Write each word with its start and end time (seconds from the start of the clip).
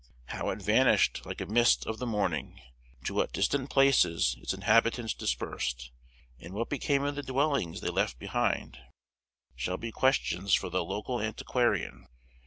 How 0.29 0.49
it 0.49 0.59
vanished 0.63 1.27
like 1.27 1.41
a 1.41 1.45
mist 1.45 1.85
of 1.85 1.99
the 1.99 2.07
morning, 2.07 2.59
to 3.03 3.13
what 3.13 3.31
distant 3.31 3.69
places 3.69 4.35
its 4.41 4.51
inhabitants 4.51 5.13
dispersed, 5.13 5.91
and 6.39 6.55
what 6.55 6.69
became 6.71 7.03
of 7.03 7.13
the 7.13 7.21
dwellings 7.21 7.81
they 7.81 7.89
left 7.91 8.17
behind, 8.17 8.79
shall 9.55 9.77
be 9.77 9.91
questions 9.91 10.55
for 10.55 10.71
the 10.71 10.83
local 10.83 11.21
antiquarian. 11.21 12.07